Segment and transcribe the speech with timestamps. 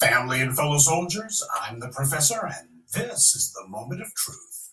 [0.00, 4.72] Family and fellow soldiers, I'm the professor, and this is the moment of truth.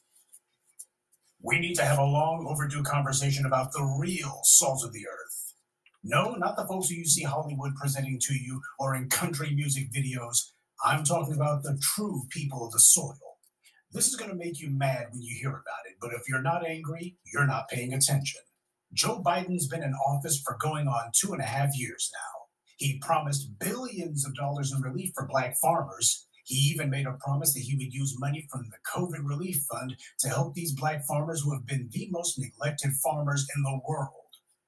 [1.41, 5.55] We need to have a long overdue conversation about the real salt of the earth.
[6.03, 9.91] No, not the folks who you see Hollywood presenting to you or in country music
[9.91, 10.51] videos.
[10.85, 13.39] I'm talking about the true people of the soil.
[13.91, 16.43] This is going to make you mad when you hear about it, but if you're
[16.43, 18.41] not angry, you're not paying attention.
[18.93, 22.34] Joe Biden's been in office for going on two and a half years now.
[22.77, 26.27] He promised billions of dollars in relief for black farmers.
[26.43, 29.95] He even made a promise that he would use money from the COVID relief fund
[30.19, 34.11] to help these black farmers who have been the most neglected farmers in the world.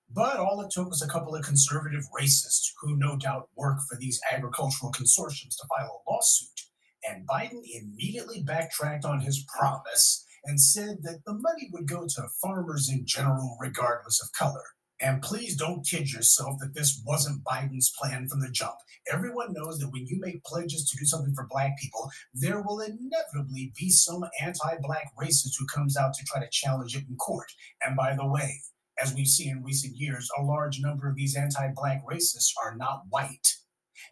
[0.09, 3.97] But all it took was a couple of conservative racists who no doubt work for
[3.97, 6.61] these agricultural consortiums to file a lawsuit.
[7.07, 12.29] And Biden immediately backtracked on his promise and said that the money would go to
[12.41, 14.63] farmers in general, regardless of color.
[14.99, 18.75] And please don't kid yourself that this wasn't Biden's plan from the jump.
[19.11, 22.79] Everyone knows that when you make pledges to do something for black people, there will
[22.79, 27.15] inevitably be some anti black racist who comes out to try to challenge it in
[27.15, 27.47] court.
[27.85, 28.61] And by the way,
[29.01, 32.75] as we've seen in recent years, a large number of these anti black racists are
[32.75, 33.55] not white.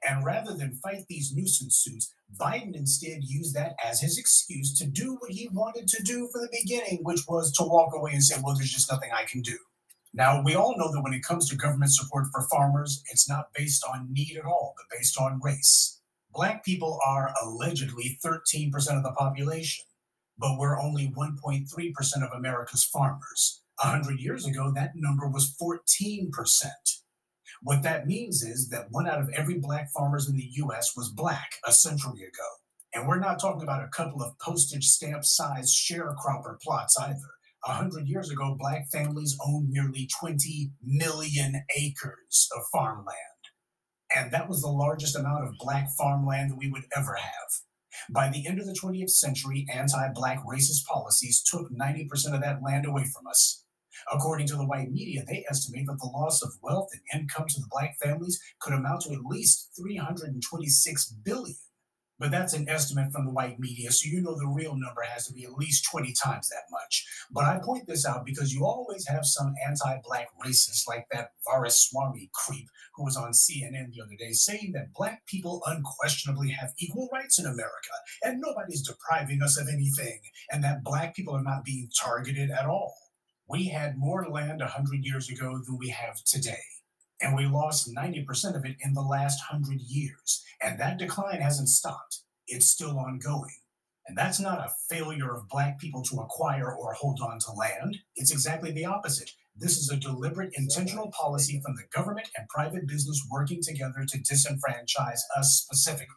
[0.08, 4.86] And rather than fight these nuisance suits, Biden instead used that as his excuse to
[4.86, 8.24] do what he wanted to do from the beginning, which was to walk away and
[8.24, 9.58] say, well, there's just nothing I can do.
[10.18, 13.50] Now, we all know that when it comes to government support for farmers, it's not
[13.54, 16.00] based on need at all, but based on race.
[16.34, 19.84] Black people are allegedly 13% of the population,
[20.38, 21.68] but we're only 1.3%
[22.24, 23.62] of America's farmers.
[23.84, 26.30] A hundred years ago, that number was 14%.
[27.62, 31.10] What that means is that one out of every black farmers in the US was
[31.10, 32.50] black a century ago.
[32.94, 37.36] And we're not talking about a couple of postage stamp sized sharecropper plots either.
[37.68, 43.18] A hundred years ago, black families owned nearly 20 million acres of farmland.
[44.16, 47.50] And that was the largest amount of black farmland that we would ever have.
[48.10, 52.62] By the end of the 20th century, anti black racist policies took 90% of that
[52.62, 53.64] land away from us.
[54.14, 57.60] According to the white media, they estimate that the loss of wealth and income to
[57.60, 61.56] the black families could amount to at least 326 billion.
[62.18, 65.28] But that's an estimate from the white media, so you know the real number has
[65.28, 67.06] to be at least 20 times that much.
[67.30, 71.32] But I point this out because you always have some anti black racist like that
[71.46, 76.74] Ramaswamy creep who was on CNN the other day saying that black people unquestionably have
[76.80, 80.22] equal rights in America and nobody's depriving us of anything,
[80.52, 82.96] and that black people are not being targeted at all.
[83.50, 86.64] We had more land 100 years ago than we have today
[87.22, 90.44] and we lost 90% of it in the last 100 years.
[90.62, 93.56] And that decline hasn't stopped, it's still ongoing.
[94.08, 97.98] And that's not a failure of Black people to acquire or hold on to land.
[98.16, 99.32] It's exactly the opposite.
[99.58, 104.18] This is a deliberate, intentional policy from the government and private business working together to
[104.20, 106.16] disenfranchise us specifically.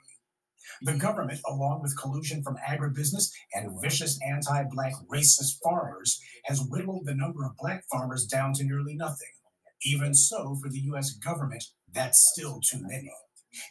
[0.83, 7.07] The government, along with collusion from agribusiness and vicious anti Black racist farmers, has whittled
[7.07, 9.29] the number of Black farmers down to nearly nothing.
[9.85, 13.11] Even so, for the US government, that's still too many.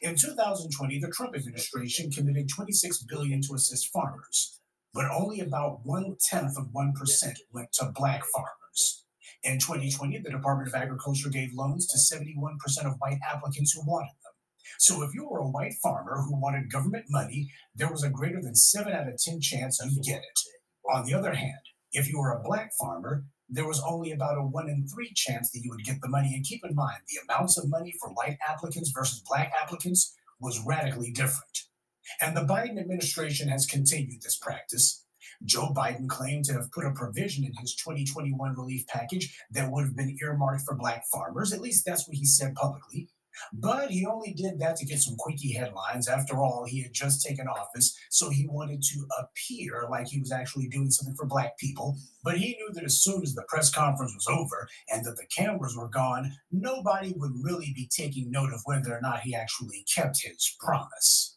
[0.01, 4.59] In 2020, the Trump administration committed 26 billion to assist farmers,
[4.93, 6.93] but only about one tenth of 1%
[7.53, 9.05] went to black farmers.
[9.43, 14.15] In 2020, the Department of Agriculture gave loans to 71% of white applicants who wanted
[14.23, 14.33] them.
[14.79, 18.41] So if you were a white farmer who wanted government money, there was a greater
[18.41, 20.39] than 7 out of 10 chance of get it.
[20.91, 24.41] On the other hand, if you were a black farmer, there was only about a
[24.41, 26.33] one in three chance that you would get the money.
[26.33, 30.63] And keep in mind, the amounts of money for white applicants versus black applicants was
[30.65, 31.63] radically different.
[32.21, 35.03] And the Biden administration has continued this practice.
[35.43, 39.85] Joe Biden claimed to have put a provision in his 2021 relief package that would
[39.85, 41.53] have been earmarked for black farmers.
[41.53, 43.09] At least that's what he said publicly.
[43.53, 46.07] But he only did that to get some quickie headlines.
[46.07, 50.31] After all, he had just taken office, so he wanted to appear like he was
[50.31, 51.97] actually doing something for black people.
[52.23, 55.27] But he knew that as soon as the press conference was over and that the
[55.35, 59.85] cameras were gone, nobody would really be taking note of whether or not he actually
[59.93, 61.36] kept his promise.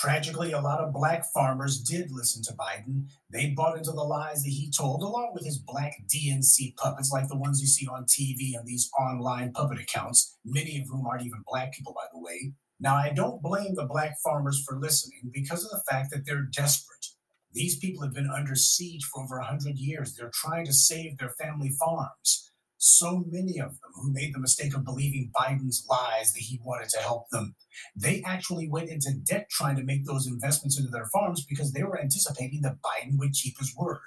[0.00, 3.04] Tragically, a lot of black farmers did listen to Biden.
[3.30, 7.28] They bought into the lies that he told, along with his black DNC puppets, like
[7.28, 11.26] the ones you see on TV and these online puppet accounts, many of whom aren't
[11.26, 12.54] even black people, by the way.
[12.80, 16.48] Now, I don't blame the black farmers for listening because of the fact that they're
[16.50, 17.08] desperate.
[17.52, 20.14] These people have been under siege for over 100 years.
[20.14, 22.49] They're trying to save their family farms
[22.82, 26.88] so many of them who made the mistake of believing Biden's lies that he wanted
[26.88, 27.54] to help them,
[27.94, 31.82] they actually went into debt trying to make those investments into their farms because they
[31.82, 34.00] were anticipating that Biden would keep his word.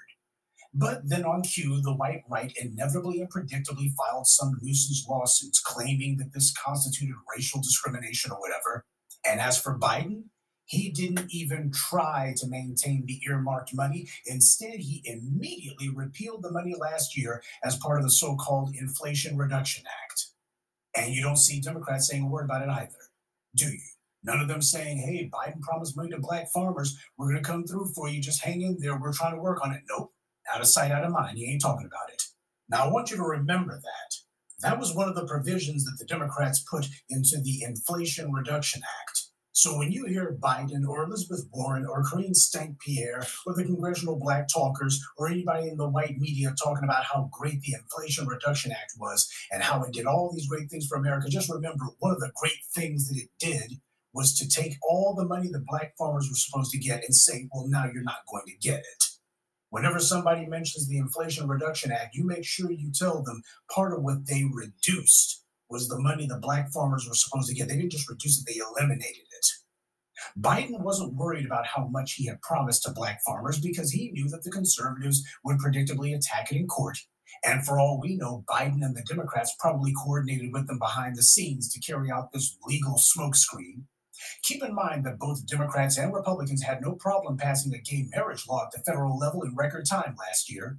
[0.74, 6.18] But then on cue, the white right inevitably and predictably filed some nuisance lawsuits claiming
[6.18, 8.86] that this constituted racial discrimination or whatever.
[9.24, 10.24] And as for Biden,
[10.66, 14.08] He didn't even try to maintain the earmarked money.
[14.26, 19.38] Instead, he immediately repealed the money last year as part of the so called Inflation
[19.38, 20.28] Reduction Act.
[20.96, 23.10] And you don't see Democrats saying a word about it either,
[23.56, 23.80] do you?
[24.24, 26.98] None of them saying, hey, Biden promised money to black farmers.
[27.18, 28.22] We're going to come through for you.
[28.22, 28.98] Just hang in there.
[28.98, 29.82] We're trying to work on it.
[29.90, 30.14] Nope.
[30.54, 31.38] Out of sight, out of mind.
[31.38, 32.24] He ain't talking about it.
[32.70, 34.16] Now, I want you to remember that.
[34.62, 39.23] That was one of the provisions that the Democrats put into the Inflation Reduction Act.
[39.56, 44.18] So when you hear Biden or Elizabeth Warren or Karine Stank Pierre or the congressional
[44.18, 48.72] black talkers or anybody in the white media talking about how great the Inflation Reduction
[48.72, 52.12] Act was and how it did all these great things for America, just remember one
[52.12, 53.74] of the great things that it did
[54.12, 57.48] was to take all the money the black farmers were supposed to get and say,
[57.54, 59.04] well, now you're not going to get it.
[59.70, 64.02] Whenever somebody mentions the Inflation Reduction Act, you make sure you tell them part of
[64.02, 67.68] what they reduced was the money the black farmers were supposed to get.
[67.68, 69.48] They didn't just reduce it, they eliminated it.
[70.40, 74.30] Biden wasn't worried about how much he had promised to black farmers because he knew
[74.30, 76.98] that the conservatives would predictably attack it in court.
[77.44, 81.24] And for all we know, Biden and the Democrats probably coordinated with them behind the
[81.24, 83.84] scenes to carry out this legal smokescreen.
[84.44, 88.48] Keep in mind that both Democrats and Republicans had no problem passing a gay marriage
[88.48, 90.78] law at the federal level in record time last year.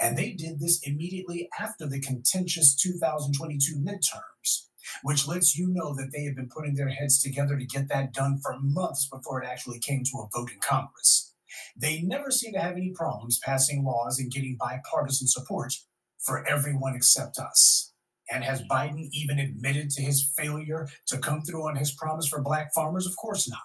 [0.00, 4.66] And they did this immediately after the contentious 2022 midterms,
[5.02, 8.12] which lets you know that they have been putting their heads together to get that
[8.12, 11.34] done for months before it actually came to a vote in Congress.
[11.76, 15.74] They never seem to have any problems passing laws and getting bipartisan support
[16.18, 17.92] for everyone except us.
[18.30, 22.40] And has Biden even admitted to his failure to come through on his promise for
[22.40, 23.06] black farmers?
[23.06, 23.58] Of course not,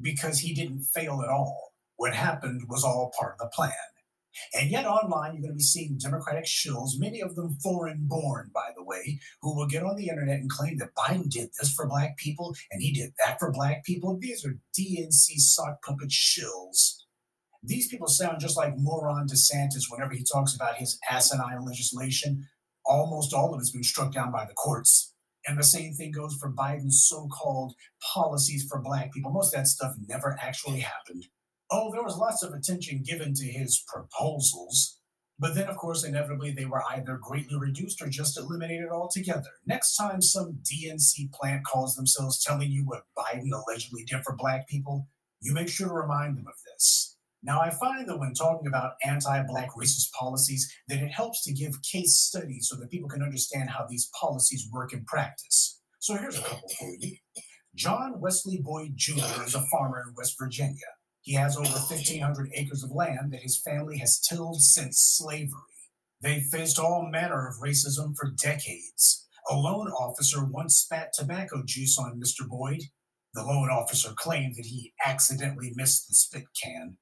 [0.00, 1.72] because he didn't fail at all.
[1.96, 3.72] What happened was all part of the plan.
[4.52, 8.50] And yet, online, you're going to be seeing Democratic shills, many of them foreign born,
[8.54, 11.72] by the way, who will get on the internet and claim that Biden did this
[11.72, 14.18] for black people and he did that for black people.
[14.18, 16.96] These are DNC sock puppet shills.
[17.62, 22.46] These people sound just like moron DeSantis whenever he talks about his asinine legislation.
[22.84, 25.14] Almost all of it's been struck down by the courts.
[25.46, 27.74] And the same thing goes for Biden's so called
[28.14, 29.30] policies for black people.
[29.30, 31.24] Most of that stuff never actually happened.
[31.76, 35.00] Oh, there was lots of attention given to his proposals,
[35.40, 39.50] but then, of course, inevitably they were either greatly reduced or just eliminated altogether.
[39.66, 44.68] Next time some DNC plant calls themselves telling you what Biden allegedly did for black
[44.68, 45.08] people,
[45.40, 47.16] you make sure to remind them of this.
[47.42, 51.52] Now, I find that when talking about anti black racist policies, that it helps to
[51.52, 55.80] give case studies so that people can understand how these policies work in practice.
[55.98, 57.16] So here's a couple for you.
[57.74, 59.42] John Wesley Boyd Jr.
[59.44, 60.78] is a farmer in West Virginia.
[61.24, 65.62] He has over 1,500 acres of land that his family has tilled since slavery.
[66.20, 69.26] They faced all manner of racism for decades.
[69.50, 72.46] A loan officer once spat tobacco juice on Mr.
[72.46, 72.82] Boyd.
[73.32, 76.98] The loan officer claimed that he accidentally missed the spit can.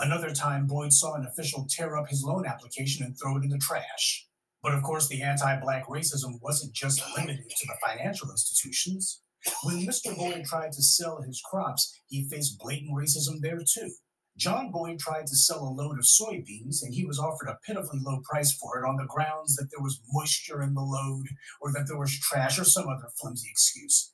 [0.00, 3.50] Another time, Boyd saw an official tear up his loan application and throw it in
[3.50, 4.26] the trash.
[4.62, 9.20] But of course, the anti black racism wasn't just limited to the financial institutions.
[9.64, 10.16] When Mr.
[10.16, 13.90] Boyd tried to sell his crops, he faced blatant racism there too.
[14.36, 18.00] John Boyd tried to sell a load of soybeans and he was offered a pitifully
[18.02, 21.26] low price for it on the grounds that there was moisture in the load
[21.60, 24.12] or that there was trash or some other flimsy excuse.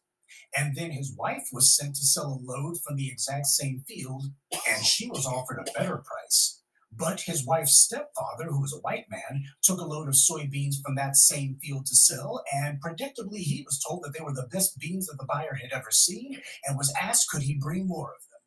[0.57, 4.27] And then his wife was sent to sell a load from the exact same field
[4.69, 6.62] and she was offered a better price.
[6.95, 10.95] But his wife's stepfather, who was a white man, took a load of soybeans from
[10.97, 14.79] that same field to sell, and predictably, he was told that they were the best
[14.79, 18.23] beans that the buyer had ever seen and was asked could he bring more of
[18.31, 18.41] them.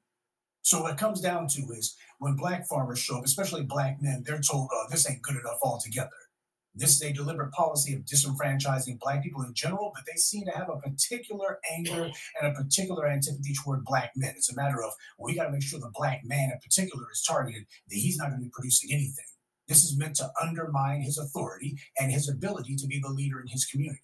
[0.62, 4.24] So, what it comes down to is when black farmers show up, especially black men,
[4.26, 6.10] they're told, oh, this ain't good enough altogether.
[6.78, 10.52] This is a deliberate policy of disenfranchising Black people in general, but they seem to
[10.52, 14.34] have a particular anger and a particular antipathy toward Black men.
[14.36, 17.24] It's a matter of we got to make sure the Black man in particular is
[17.26, 19.26] targeted, that he's not going to be producing anything.
[19.70, 23.48] This is meant to undermine his authority and his ability to be the leader in
[23.48, 24.02] his community.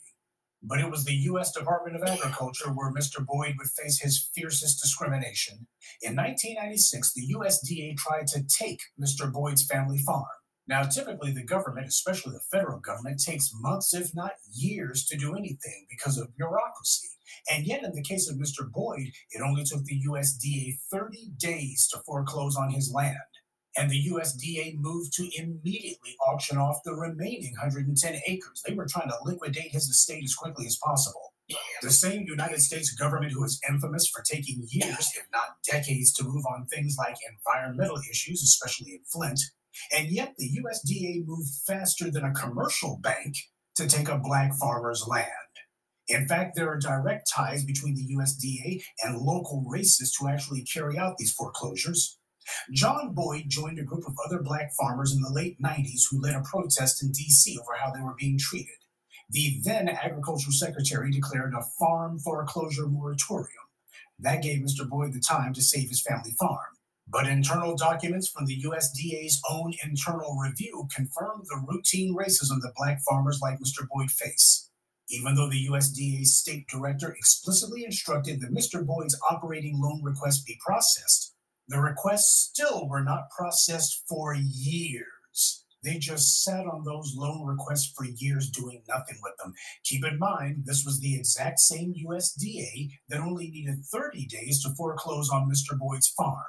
[0.63, 1.51] But it was the U.S.
[1.51, 3.25] Department of Agriculture where Mr.
[3.25, 5.67] Boyd would face his fiercest discrimination.
[6.01, 9.31] In 1996, the USDA tried to take Mr.
[9.31, 10.25] Boyd's family farm.
[10.71, 15.35] Now, typically, the government, especially the federal government, takes months, if not years, to do
[15.35, 17.09] anything because of bureaucracy.
[17.51, 18.71] And yet, in the case of Mr.
[18.71, 23.17] Boyd, it only took the USDA 30 days to foreclose on his land.
[23.75, 28.63] And the USDA moved to immediately auction off the remaining 110 acres.
[28.65, 31.33] They were trying to liquidate his estate as quickly as possible.
[31.81, 36.23] The same United States government who is infamous for taking years, if not decades, to
[36.23, 39.41] move on things like environmental issues, especially in Flint,
[39.95, 43.35] and yet the USDA moved faster than a commercial bank
[43.75, 45.27] to take a black farmer's land.
[46.07, 50.97] In fact, there are direct ties between the USDA and local racists who actually carry
[50.97, 52.17] out these foreclosures.
[52.73, 56.35] John Boyd joined a group of other black farmers in the late 90s who led
[56.35, 57.57] a protest in D.C.
[57.59, 58.75] over how they were being treated.
[59.29, 63.47] The then agricultural secretary declared a farm foreclosure moratorium.
[64.19, 64.87] That gave Mr.
[64.87, 66.77] Boyd the time to save his family farm.
[67.11, 73.01] But internal documents from the USDA's own internal review confirm the routine racism that black
[73.01, 73.85] farmers like Mr.
[73.93, 74.69] Boyd face.
[75.09, 78.85] Even though the USDA's state director explicitly instructed that Mr.
[78.85, 81.35] Boyd's operating loan request be processed,
[81.67, 85.65] the requests still were not processed for years.
[85.83, 89.53] They just sat on those loan requests for years doing nothing with them.
[89.83, 94.73] Keep in mind, this was the exact same USDA that only needed 30 days to
[94.75, 95.77] foreclose on Mr.
[95.77, 96.45] Boyd's farm.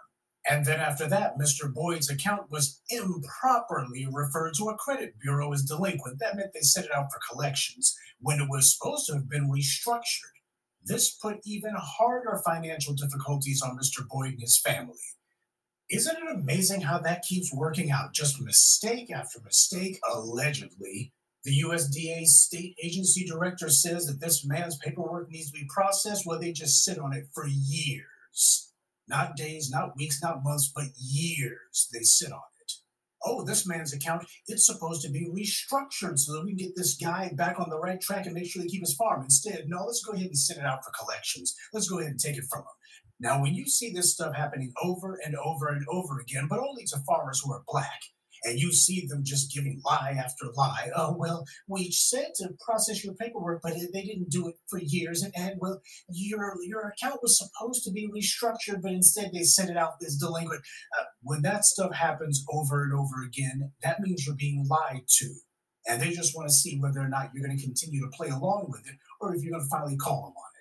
[0.53, 1.73] And then after that, Mr.
[1.73, 6.19] Boyd's account was improperly referred to a credit bureau as delinquent.
[6.19, 9.51] That meant they set it out for collections when it was supposed to have been
[9.51, 10.37] restructured.
[10.85, 14.07] This put even harder financial difficulties on Mr.
[14.07, 14.99] Boyd and his family.
[15.89, 18.13] Isn't it amazing how that keeps working out?
[18.13, 21.15] Just mistake after mistake, allegedly.
[21.45, 26.27] The USDA state agency director says that this man's paperwork needs to be processed.
[26.27, 28.72] Well, they just sit on it for years.
[29.09, 32.73] Not days, not weeks, not months, but years they sit on it.
[33.25, 36.97] Oh, this man's account, it's supposed to be restructured so that we can get this
[36.97, 39.23] guy back on the right track and make sure they keep his farm.
[39.23, 41.55] Instead, no, let's go ahead and send it out for collections.
[41.73, 42.67] Let's go ahead and take it from him.
[43.21, 46.85] Now, when you see this stuff happening over and over and over again, but only
[46.87, 48.01] to farmers who are black,
[48.45, 50.91] and you see them just giving lie after lie.
[50.97, 55.23] Oh, well, we said to process your paperwork, but they didn't do it for years.
[55.23, 59.71] And, and well, your your account was supposed to be restructured, but instead they sent
[59.71, 60.63] it out as delinquent.
[60.99, 65.27] Uh, when that stuff happens over and over again, that means you're being lied to.
[65.89, 68.29] And they just want to see whether or not you're going to continue to play
[68.29, 70.52] along with it or if you're going to finally call them on it.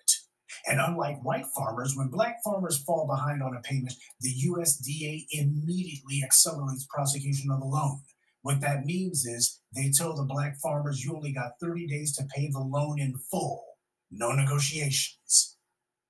[0.68, 6.22] And unlike white farmers, when black farmers fall behind on a payment, the USDA immediately
[6.24, 8.02] accelerates prosecution of the loan.
[8.44, 12.26] What that means is they tell the black farmers you only got 30 days to
[12.36, 13.64] pay the loan in full,
[14.12, 15.58] no negotiations.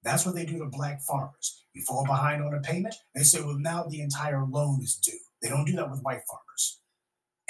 [0.03, 1.65] That's what they do to black farmers.
[1.73, 5.19] You fall behind on a payment, they say, well, now the entire loan is due.
[5.41, 6.80] They don't do that with white farmers.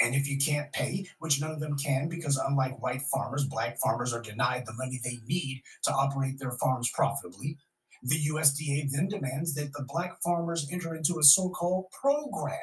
[0.02, 3.78] And if you can't pay, which none of them can, because unlike white farmers, black
[3.78, 7.56] farmers are denied the money they need to operate their farms profitably,
[8.02, 12.58] the USDA then demands that the black farmers enter into a so called program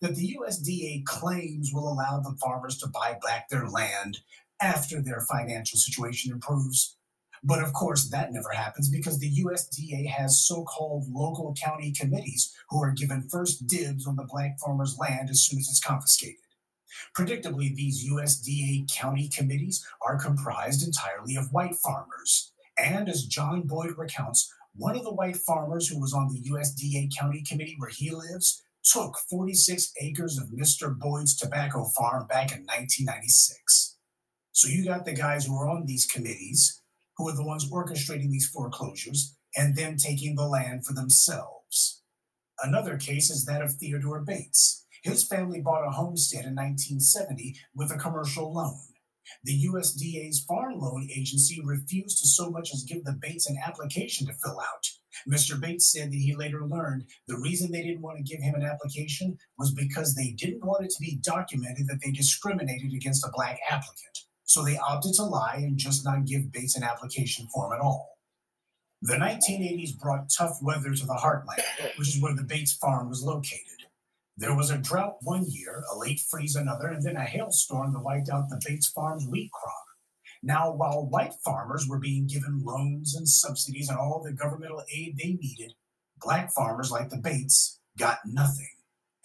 [0.00, 4.18] that the USDA claims will allow the farmers to buy back their land
[4.60, 6.96] after their financial situation improves.
[7.42, 12.54] But of course, that never happens because the USDA has so called local county committees
[12.70, 16.36] who are given first dibs on the black farmers' land as soon as it's confiscated.
[17.16, 22.52] Predictably, these USDA county committees are comprised entirely of white farmers.
[22.78, 27.10] And as John Boyd recounts, one of the white farmers who was on the USDA
[27.16, 30.96] county committee where he lives took 46 acres of Mr.
[30.96, 33.96] Boyd's tobacco farm back in 1996.
[34.52, 36.80] So you got the guys who are on these committees,
[37.16, 42.02] who are the ones orchestrating these foreclosures, and then taking the land for themselves.
[42.62, 44.86] Another case is that of Theodore Bates.
[45.02, 48.78] His family bought a homestead in 1970 with a commercial loan.
[49.44, 54.26] The USDA's Farm Loan Agency refused to so much as give the Bates an application
[54.26, 54.88] to fill out.
[55.28, 55.60] Mr.
[55.60, 58.62] Bates said that he later learned the reason they didn't want to give him an
[58.62, 63.30] application was because they didn't want it to be documented that they discriminated against a
[63.32, 64.18] black applicant.
[64.44, 68.18] So they opted to lie and just not give Bates an application form at all.
[69.02, 71.62] The 1980s brought tough weather to the heartland,
[71.98, 73.77] which is where the Bates farm was located.
[74.38, 78.04] There was a drought one year, a late freeze another, and then a hailstorm that
[78.04, 79.84] wiped out the Bates Farm's wheat crop.
[80.44, 85.18] Now, while white farmers were being given loans and subsidies and all the governmental aid
[85.18, 85.72] they needed,
[86.22, 88.70] black farmers like the Bates got nothing.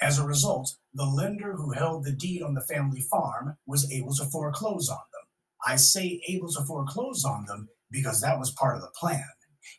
[0.01, 4.15] As a result, the lender who held the deed on the family farm was able
[4.15, 5.27] to foreclose on them.
[5.63, 9.23] I say able to foreclose on them because that was part of the plan.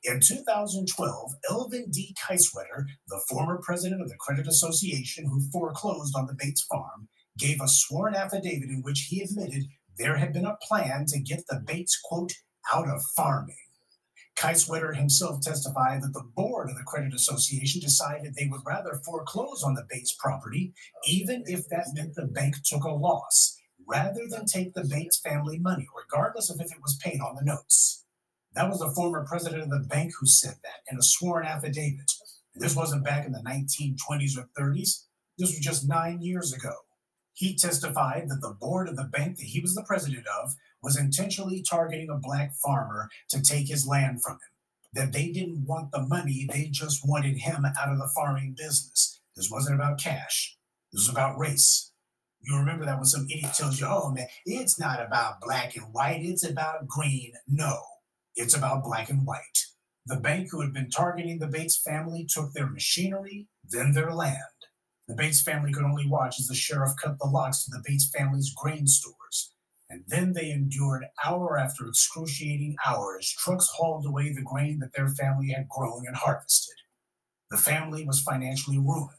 [0.03, 2.15] In 2012, Elvin D.
[2.23, 7.61] Kiesewetter, the former president of the Credit Association who foreclosed on the Bates farm, gave
[7.61, 9.65] a sworn affidavit in which he admitted
[9.99, 12.33] there had been a plan to get the Bates, quote,
[12.73, 13.57] out of farming.
[14.37, 19.63] Kiesewetter himself testified that the board of the Credit Association decided they would rather foreclose
[19.63, 20.75] on the Bates property,
[21.07, 25.59] even if that meant the bank took a loss, rather than take the Bates family
[25.59, 28.04] money, regardless of if it was paid on the notes.
[28.55, 32.11] That was the former president of the bank who said that in a sworn affidavit.
[32.55, 35.05] This wasn't back in the 1920s or 30s.
[35.37, 36.73] This was just nine years ago.
[37.33, 40.97] He testified that the board of the bank that he was the president of was
[40.97, 44.39] intentionally targeting a black farmer to take his land from him.
[44.93, 49.21] That they didn't want the money, they just wanted him out of the farming business.
[49.35, 50.57] This wasn't about cash,
[50.93, 51.91] this was about race.
[52.41, 55.87] You remember that when some idiot tells you, oh man, it's not about black and
[55.93, 57.33] white, it's about green.
[57.49, 57.81] No,
[58.37, 59.67] it's about black and white.
[60.07, 64.39] The bank who had been targeting the Bates family took their machinery, then their land.
[65.09, 68.11] The Bates family could only watch as the sheriff cut the locks to the Bates
[68.11, 69.53] family's grain stores.
[69.89, 73.35] And then they endured hour after excruciating hours.
[73.39, 76.75] Trucks hauled away the grain that their family had grown and harvested.
[77.51, 79.11] The family was financially ruined.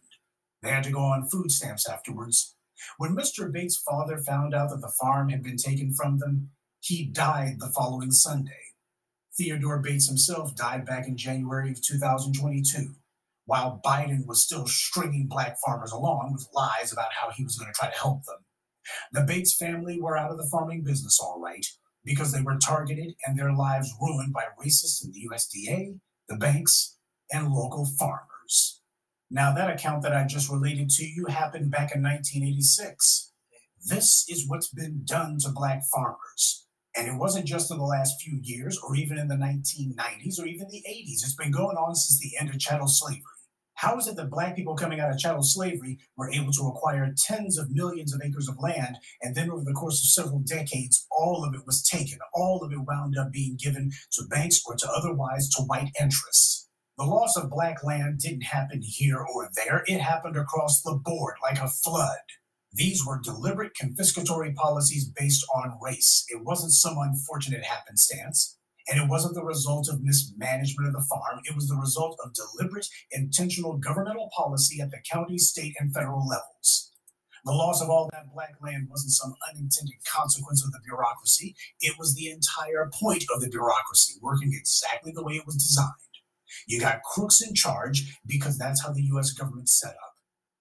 [0.62, 2.55] They had to go on food stamps afterwards.
[2.98, 3.51] When Mr.
[3.51, 7.69] Bates' father found out that the farm had been taken from them, he died the
[7.69, 8.64] following Sunday.
[9.38, 12.96] Theodore Bates himself died back in January of 2022,
[13.46, 17.72] while Biden was still stringing black farmers along with lies about how he was going
[17.72, 18.38] to try to help them.
[19.12, 21.65] The Bates family were out of the farming business all right
[22.04, 26.00] because they were targeted and their lives ruined by racists in the USDA,
[26.30, 26.98] the banks,
[27.32, 28.82] and local farmers.
[29.32, 33.34] Now, that account that I just related to you happened back in 1986.
[33.88, 36.64] This is what's been done to black farmers.
[36.97, 40.45] And it wasn't just in the last few years or even in the 1990s or
[40.45, 41.23] even the 80s.
[41.23, 43.21] It's been going on since the end of chattel slavery.
[43.75, 47.13] How is it that black people coming out of chattel slavery were able to acquire
[47.17, 51.05] tens of millions of acres of land, and then over the course of several decades,
[51.11, 54.75] all of it was taken, all of it wound up being given to banks or
[54.77, 56.69] to otherwise to white interests?
[56.97, 61.35] The loss of black land didn't happen here or there, it happened across the board
[61.43, 62.19] like a flood.
[62.75, 66.25] These were deliberate confiscatory policies based on race.
[66.27, 68.58] It wasn't some unfortunate happenstance.
[68.89, 71.39] And it wasn't the result of mismanagement of the farm.
[71.46, 76.27] It was the result of deliberate, intentional governmental policy at the county, state, and federal
[76.27, 76.91] levels.
[77.46, 81.55] The loss of all that black land wasn't some unintended consequence of the bureaucracy.
[81.79, 85.94] It was the entire point of the bureaucracy, working exactly the way it was designed.
[86.67, 90.15] You got crooks in charge because that's how the US government set up.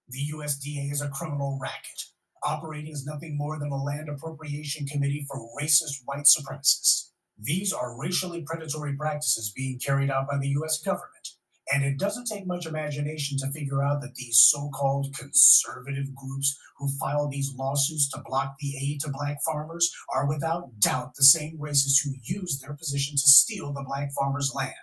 [0.07, 2.03] The USDA is a criminal racket,
[2.45, 7.09] operating as nothing more than a land appropriation committee for racist white supremacists.
[7.37, 11.29] These are racially predatory practices being carried out by the US government.
[11.73, 16.55] And it doesn't take much imagination to figure out that these so called conservative groups
[16.77, 21.23] who file these lawsuits to block the aid to black farmers are without doubt the
[21.23, 24.75] same racists who use their position to steal the black farmers' land.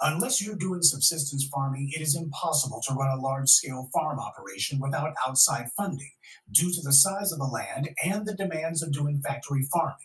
[0.00, 4.78] Unless you're doing subsistence farming, it is impossible to run a large scale farm operation
[4.80, 6.12] without outside funding
[6.50, 9.96] due to the size of the land and the demands of doing factory farming.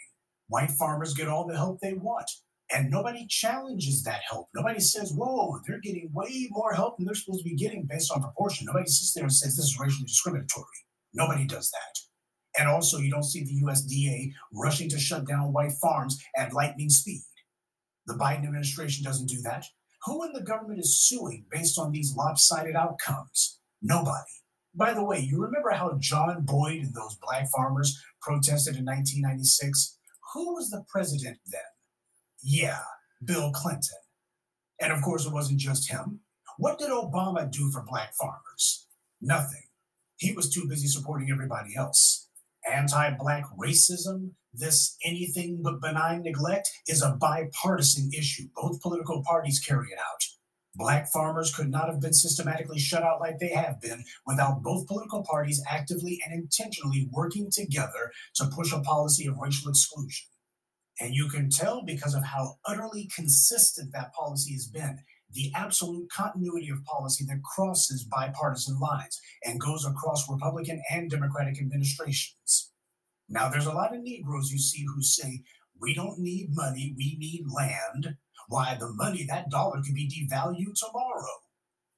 [0.48, 2.30] White farmers get all the help they want,
[2.74, 4.48] and nobody challenges that help.
[4.56, 8.12] Nobody says, whoa, they're getting way more help than they're supposed to be getting based
[8.12, 8.65] on proportion.
[8.65, 10.65] Nobody sits there and says this is racially discriminatory.
[11.13, 12.60] Nobody does that.
[12.60, 16.89] And also, you don't see the USDA rushing to shut down white farms at lightning
[16.89, 17.22] speed.
[18.10, 19.65] The Biden administration doesn't do that.
[20.06, 23.60] Who in the government is suing based on these lopsided outcomes?
[23.84, 24.34] Nobody.
[24.74, 30.00] By the way, you remember how John Boyd and those black farmers protested in 1996?
[30.34, 31.62] Who was the president then?
[32.41, 32.82] Yeah,
[33.24, 34.00] Bill Clinton.
[34.82, 36.22] And of course, it wasn't just him.
[36.58, 38.88] What did Obama do for black farmers?
[39.22, 39.67] Nothing.
[40.17, 42.29] He was too busy supporting everybody else.
[42.69, 48.48] Anti black racism, this anything but benign neglect is a bipartisan issue.
[48.56, 50.24] Both political parties carry it out.
[50.76, 54.88] Black farmers could not have been systematically shut out like they have been without both
[54.88, 60.28] political parties actively and intentionally working together to push a policy of racial exclusion.
[61.00, 65.00] And you can tell because of how utterly consistent that policy has been
[65.32, 71.62] the absolute continuity of policy that crosses bipartisan lines and goes across Republican and Democratic
[71.62, 72.72] administrations.
[73.28, 75.44] Now, there's a lot of Negroes you see who say,
[75.80, 78.15] we don't need money, we need land.
[78.48, 81.38] Why, the money, that dollar could be devalued tomorrow.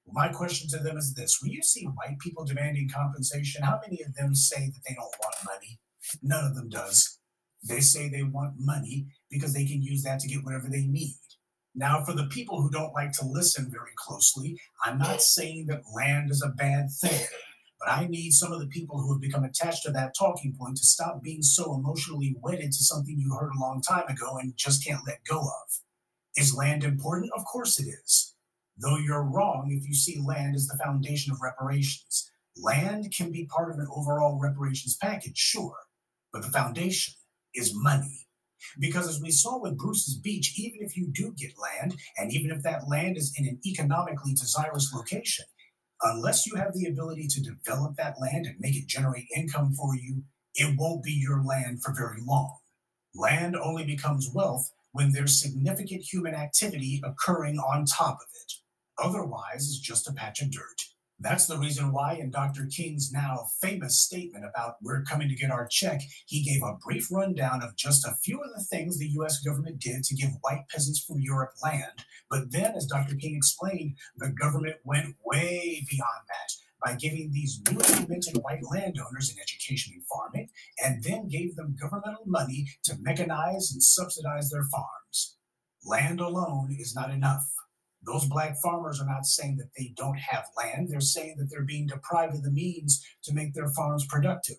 [0.08, 4.02] My question to them is this When you see white people demanding compensation, how many
[4.02, 5.80] of them say that they don't want money?
[6.22, 7.20] None of them does.
[7.64, 11.16] They say they want money because they can use that to get whatever they need.
[11.74, 15.84] Now, for the people who don't like to listen very closely, I'm not saying that
[15.96, 17.26] land is a bad thing.
[17.80, 20.78] But I need some of the people who have become attached to that talking point
[20.78, 24.56] to stop being so emotionally wedded to something you heard a long time ago and
[24.56, 25.80] just can't let go of.
[26.36, 27.32] Is land important?
[27.36, 28.36] Of course it is.
[28.78, 32.32] Though you're wrong if you see land as the foundation of reparations.
[32.58, 35.78] Land can be part of an overall reparations package, sure,
[36.34, 37.14] but the foundation
[37.56, 38.28] is money.
[38.80, 42.52] Because as we saw with Bruce's Beach, even if you do get land, and even
[42.52, 45.46] if that land is in an economically desirous location,
[46.02, 49.96] unless you have the ability to develop that land and make it generate income for
[49.96, 50.24] you,
[50.56, 52.58] it won't be your land for very long.
[53.16, 58.54] Land only becomes wealth when there's significant human activity occurring on top of it.
[58.98, 60.82] Otherwise, it's just a patch of dirt.
[61.22, 62.66] That's the reason why, in Dr.
[62.66, 67.12] King's now famous statement about we're coming to get our check, he gave a brief
[67.12, 70.64] rundown of just a few of the things the US government did to give white
[70.72, 72.06] peasants from Europe land.
[72.28, 73.16] But then, as Dr.
[73.16, 76.54] King explained, the government went way beyond that
[76.84, 80.50] by giving these newly minted white landowners an education in farming
[80.84, 85.38] and then gave them governmental money to mechanize and subsidize their farms.
[85.86, 87.46] Land alone is not enough.
[88.04, 90.90] Those black farmers are not saying that they don't have land.
[90.90, 94.58] They're saying that they're being deprived of the means to make their farms productive.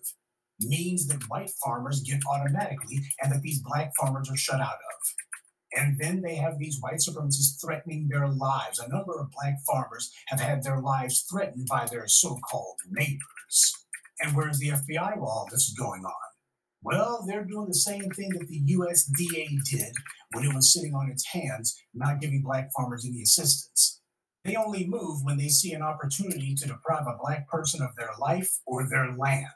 [0.61, 5.13] Means that white farmers get automatically and that these black farmers are shut out of.
[5.75, 8.79] And then they have these white supremacists threatening their lives.
[8.79, 13.73] A number of black farmers have had their lives threatened by their so called neighbors.
[14.21, 16.22] And where's the FBI while all this is going on?
[16.83, 19.93] Well, they're doing the same thing that the USDA did
[20.33, 24.01] when it was sitting on its hands, not giving black farmers any assistance.
[24.43, 28.09] They only move when they see an opportunity to deprive a black person of their
[28.19, 29.47] life or their land.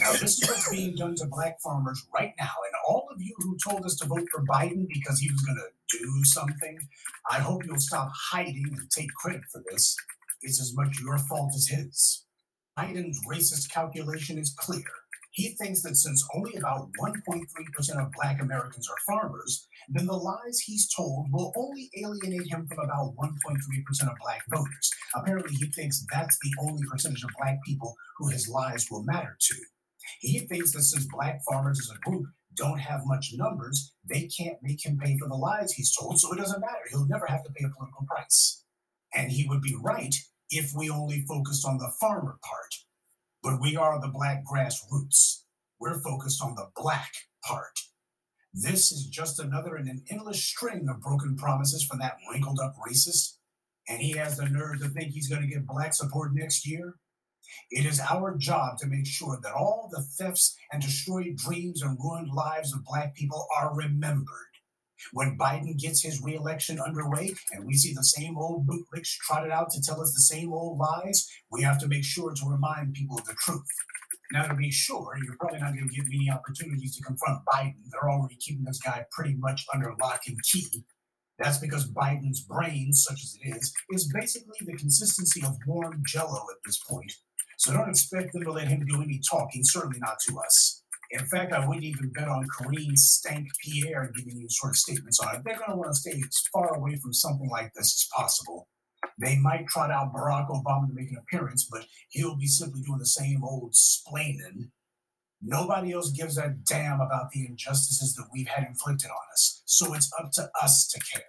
[0.00, 2.44] Now, this is what's being done to black farmers right now.
[2.44, 5.58] And all of you who told us to vote for Biden because he was going
[5.58, 6.78] to do something,
[7.30, 9.94] I hope you'll stop hiding and take credit for this.
[10.40, 12.24] It's as much your fault as his.
[12.76, 14.82] Biden's racist calculation is clear.
[15.32, 17.46] He thinks that since only about 1.3%
[17.98, 22.84] of Black Americans are farmers, then the lies he's told will only alienate him from
[22.84, 24.90] about 1.3% of Black voters.
[25.14, 29.36] Apparently, he thinks that's the only percentage of Black people who his lies will matter
[29.40, 29.54] to.
[30.20, 34.58] He thinks that since Black farmers as a group don't have much numbers, they can't
[34.62, 36.84] make him pay for the lies he's told, so it doesn't matter.
[36.90, 38.64] He'll never have to pay a political price.
[39.14, 40.14] And he would be right
[40.50, 42.74] if we only focused on the farmer part
[43.42, 45.42] but we are the black grassroots.
[45.80, 47.12] We're focused on the black
[47.44, 47.78] part.
[48.54, 52.74] This is just another in an endless string of broken promises from that wrinkled up
[52.86, 53.36] racist.
[53.88, 56.94] And he has the nerve to think he's going to get black support next year.
[57.70, 61.98] It is our job to make sure that all the thefts and destroyed dreams and
[61.98, 64.51] ruined lives of black people are remembered
[65.12, 69.70] when Biden gets his reelection underway and we see the same old bootlicks trotted out
[69.70, 73.18] to tell us the same old lies, we have to make sure to remind people
[73.18, 73.66] of the truth.
[74.32, 77.74] Now, to be sure, you're probably not going to get many opportunities to confront Biden.
[77.90, 80.84] They're already keeping this guy pretty much under lock and key.
[81.38, 86.46] That's because Biden's brain, such as it is, is basically the consistency of warm jello
[86.50, 87.12] at this point.
[87.58, 90.81] So don't expect them to let him do any talking, certainly not to us.
[91.12, 95.20] In fact, I wouldn't even bet on Karine Stank Pierre giving you sort of statements
[95.20, 95.42] on it.
[95.44, 98.66] They're going to want to stay as far away from something like this as possible.
[99.18, 102.98] They might trot out Barack Obama to make an appearance, but he'll be simply doing
[102.98, 104.70] the same old splaining.
[105.42, 109.92] Nobody else gives a damn about the injustices that we've had inflicted on us, so
[109.92, 111.24] it's up to us to care.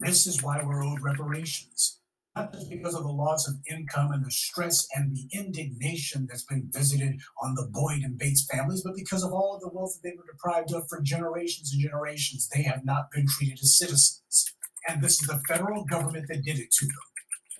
[0.00, 1.98] This is why we're owed reparations
[2.38, 6.44] not just because of the loss of income and the stress and the indignation that's
[6.44, 9.94] been visited on the Boyd and Bates families, but because of all of the wealth
[9.94, 12.48] that they were deprived of for generations and generations.
[12.48, 14.54] They have not been treated as citizens.
[14.88, 16.94] And this is the federal government that did it to them.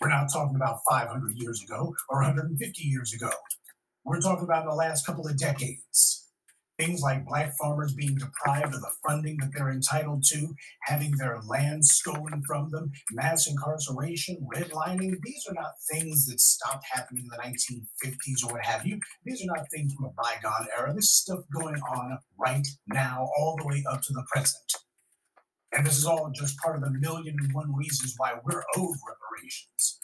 [0.00, 3.30] We're not talking about 500 years ago or 150 years ago.
[4.04, 6.27] We're talking about the last couple of decades.
[6.78, 11.40] Things like black farmers being deprived of the funding that they're entitled to, having their
[11.40, 15.16] land stolen from them, mass incarceration, redlining.
[15.24, 19.00] These are not things that stopped happening in the 1950s or what have you.
[19.24, 20.94] These are not things from a bygone era.
[20.94, 24.72] This stuff going on right now, all the way up to the present.
[25.72, 28.96] And this is all just part of the million and one reasons why we're owed
[29.06, 29.97] reparations.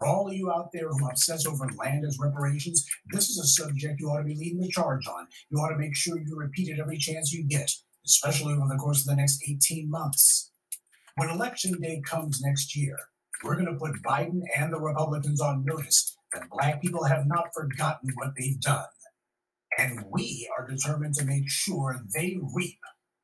[0.00, 3.46] For all of you out there who obsess over land as reparations, this is a
[3.46, 5.26] subject you ought to be leading the charge on.
[5.50, 7.70] You ought to make sure you repeat it every chance you get,
[8.06, 10.52] especially over the course of the next 18 months.
[11.16, 12.96] When election day comes next year,
[13.44, 17.52] we're going to put Biden and the Republicans on notice that black people have not
[17.52, 18.86] forgotten what they've done.
[19.76, 22.78] And we are determined to make sure they reap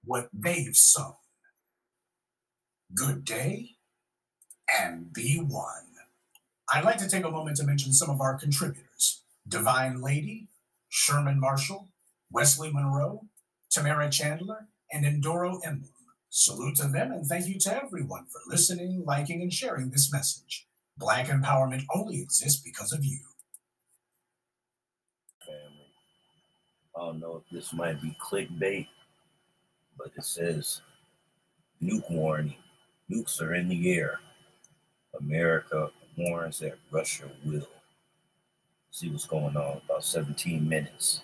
[0.05, 1.15] what they've sown.
[2.95, 3.71] Good day
[4.79, 5.96] and be one.
[6.73, 10.49] I'd like to take a moment to mention some of our contributors Divine Lady,
[10.89, 11.89] Sherman Marshall,
[12.33, 13.25] Wesley Monroe,
[13.71, 15.91] Tamara Chandler, and Endoro Emblem.
[16.29, 20.67] Salute to them and thank you to everyone for listening, liking, and sharing this message.
[20.99, 23.21] Black empowerment only exists because of you.
[25.47, 25.87] Family.
[26.97, 28.89] I don't know if this might be clickbait,
[29.97, 30.81] but it says
[31.83, 32.57] nuke warning.
[33.11, 34.19] Nukes are in the air.
[35.21, 37.69] America warns that Russia will.
[38.91, 39.81] See what's going on.
[39.85, 41.23] About 17 minutes.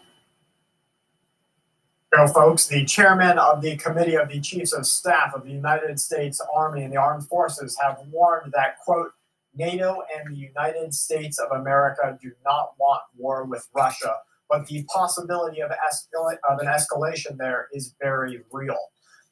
[2.15, 2.67] Go, folks.
[2.67, 6.83] The chairman of the Committee of the Chiefs of Staff of the United States Army
[6.83, 9.13] and the Armed Forces have warned that, quote,
[9.55, 14.15] NATO and the United States of America do not want war with Russia,
[14.51, 18.79] but the possibility of, escal- of an escalation there is very real.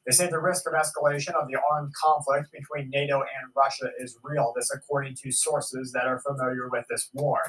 [0.05, 4.17] They say the risk of escalation of the armed conflict between NATO and Russia is
[4.23, 4.51] real.
[4.55, 7.39] This, according to sources that are familiar with this war.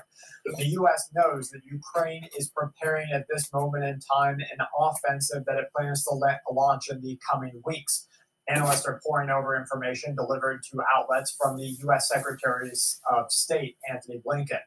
[0.59, 1.09] The U.S.
[1.15, 6.05] knows that Ukraine is preparing at this moment in time an offensive that it plans
[6.05, 8.07] to let launch in the coming weeks.
[8.49, 12.11] Analysts are poring over information delivered to outlets from the U.S.
[12.13, 12.71] Secretary
[13.11, 14.61] of State Antony Blinken.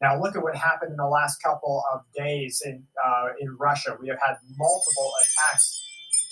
[0.00, 3.96] Now, look at what happened in the last couple of days in uh, in Russia.
[4.00, 5.80] We have had multiple attacks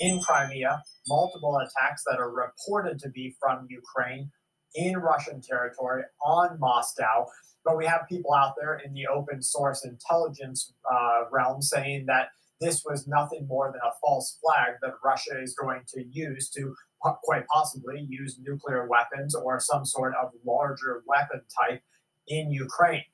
[0.02, 4.30] in Crimea, multiple attacks that are reported to be from Ukraine
[4.74, 7.26] in Russian territory on Moscow.
[7.64, 12.30] But we have people out there in the open source intelligence uh, realm saying that
[12.60, 16.74] this was nothing more than a false flag that Russia is going to use to
[17.00, 21.82] quite possibly use nuclear weapons or some sort of larger weapon type
[22.26, 23.04] in Ukraine.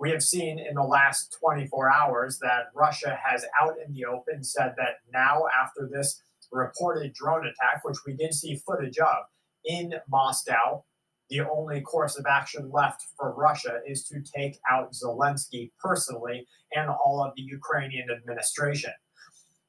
[0.00, 4.42] We have seen in the last 24 hours that Russia has out in the open
[4.42, 6.20] said that now, after this
[6.52, 9.24] reported drone attack, which we did see footage of
[9.64, 10.84] in Moscow,
[11.30, 16.90] the only course of action left for Russia is to take out Zelensky personally and
[16.90, 18.92] all of the Ukrainian administration.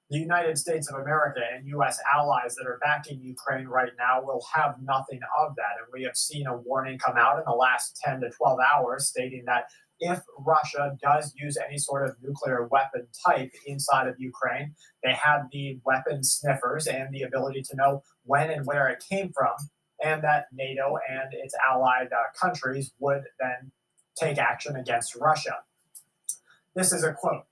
[0.09, 1.99] The United States of America and U.S.
[2.13, 5.79] allies that are backing Ukraine right now will have nothing of that.
[5.79, 9.07] And we have seen a warning come out in the last 10 to 12 hours
[9.07, 9.65] stating that
[10.03, 15.47] if Russia does use any sort of nuclear weapon type inside of Ukraine, they have
[15.51, 19.53] the weapon sniffers and the ability to know when and where it came from,
[20.03, 23.71] and that NATO and its allied uh, countries would then
[24.15, 25.59] take action against Russia.
[26.75, 27.45] This is a quote.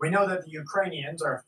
[0.00, 1.44] We know that the Ukrainians are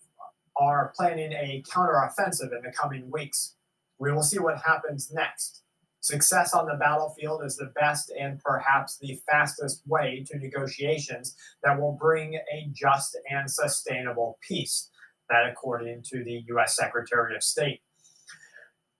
[0.56, 3.54] are planning a counteroffensive in the coming weeks.
[3.98, 5.62] We will see what happens next.
[6.00, 11.80] Success on the battlefield is the best and perhaps the fastest way to negotiations that
[11.80, 14.90] will bring a just and sustainable peace.
[15.28, 16.74] That, according to the U.S.
[16.74, 17.82] Secretary of State.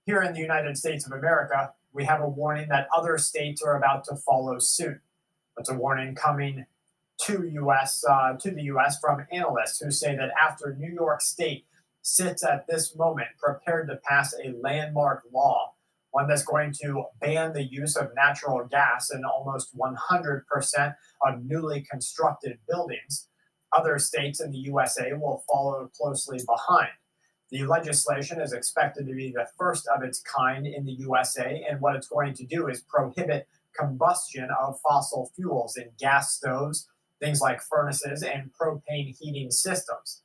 [0.05, 3.77] Here in the United States of America, we have a warning that other states are
[3.77, 4.99] about to follow suit.
[5.57, 6.67] It's a warning coming
[7.23, 8.05] to U.S.
[8.07, 8.99] Uh, to the U.S.
[9.01, 11.65] from analysts who say that after New York State
[12.03, 15.73] sits at this moment prepared to pass a landmark law
[16.11, 20.95] one that's going to ban the use of natural gas in almost 100%
[21.27, 23.29] of newly constructed buildings.
[23.77, 26.91] Other states in the USA will follow closely behind.
[27.51, 31.81] The legislation is expected to be the first of its kind in the USA, and
[31.81, 33.47] what it's going to do is prohibit
[33.79, 36.89] combustion of fossil fuels in gas stoves,
[37.21, 40.23] things like furnaces, and propane heating systems.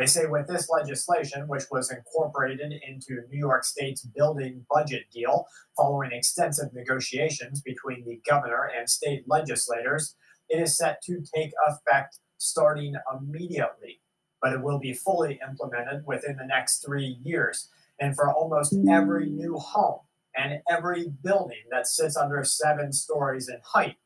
[0.00, 5.44] They say with this legislation, which was incorporated into New York State's building budget deal
[5.76, 10.16] following extensive negotiations between the governor and state legislators,
[10.48, 14.00] it is set to take effect starting immediately,
[14.40, 17.68] but it will be fully implemented within the next three years.
[18.00, 19.34] And for almost every mm.
[19.34, 20.00] new home
[20.34, 23.96] and every building that sits under seven stories in height,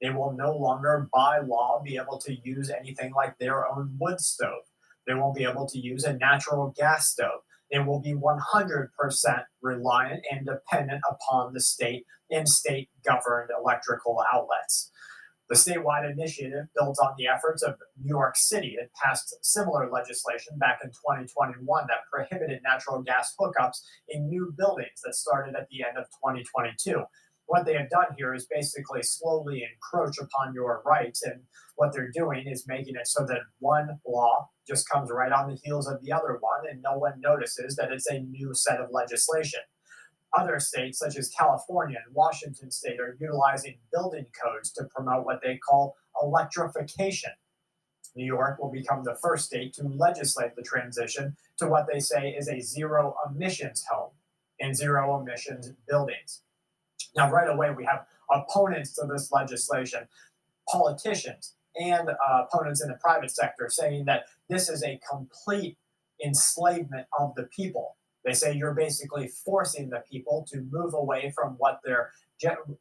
[0.00, 4.20] they will no longer, by law, be able to use anything like their own wood
[4.20, 4.62] stove.
[5.06, 7.40] They won't be able to use a natural gas stove.
[7.70, 8.88] They will be 100%
[9.62, 14.90] reliant and dependent upon the state and state governed electrical outlets.
[15.48, 18.76] The statewide initiative builds on the efforts of New York City.
[18.80, 25.00] It passed similar legislation back in 2021 that prohibited natural gas hookups in new buildings
[25.04, 27.02] that started at the end of 2022
[27.50, 31.22] what they have done here is basically slowly encroach upon your rights.
[31.24, 31.42] And
[31.80, 35.58] what they're doing is making it so that one law just comes right on the
[35.64, 38.90] heels of the other one, and no one notices that it's a new set of
[38.92, 39.60] legislation.
[40.36, 45.40] Other states, such as California and Washington state, are utilizing building codes to promote what
[45.42, 47.30] they call electrification.
[48.14, 52.28] New York will become the first state to legislate the transition to what they say
[52.28, 54.10] is a zero emissions home
[54.60, 56.42] and zero emissions buildings.
[57.16, 60.06] Now, right away, we have opponents to this legislation,
[60.68, 65.78] politicians and uh, opponents in the private sector saying that this is a complete
[66.24, 67.96] enslavement of the people.
[68.24, 72.12] They say you're basically forcing the people to move away from what their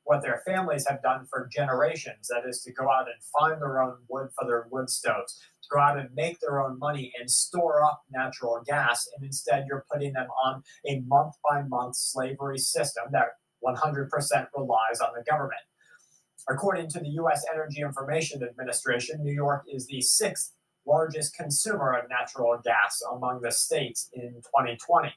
[0.03, 2.27] what their families have done for generations.
[2.29, 5.69] That is to go out and find their own wood for their wood stoves, to
[5.71, 9.07] go out and make their own money and store up natural gas.
[9.15, 13.27] And instead, you're putting them on a month by month slavery system that
[13.65, 14.07] 100%
[14.55, 15.61] relies on the government.
[16.49, 17.45] According to the U.S.
[17.53, 20.53] Energy Information Administration, New York is the sixth
[20.87, 25.13] largest consumer of natural gas among the states in 2020.